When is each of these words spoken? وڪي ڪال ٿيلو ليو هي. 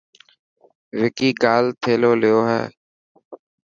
وڪي 0.99 1.29
ڪال 1.43 1.63
ٿيلو 1.81 2.11
ليو 2.21 2.39
هي. 2.49 2.61